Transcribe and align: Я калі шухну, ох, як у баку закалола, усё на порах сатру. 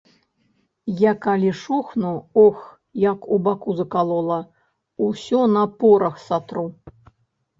Я 0.99 1.11
калі 1.25 1.49
шухну, 1.63 2.13
ох, 2.43 2.59
як 3.03 3.27
у 3.35 3.37
баку 3.47 3.75
закалола, 3.81 4.39
усё 5.09 5.39
на 5.57 5.63
порах 5.83 6.15
сатру. 6.27 6.65